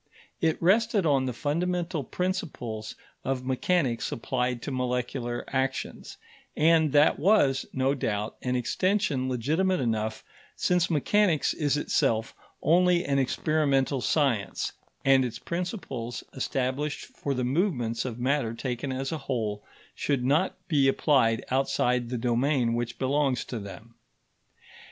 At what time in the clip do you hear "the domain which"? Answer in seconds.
22.09-22.97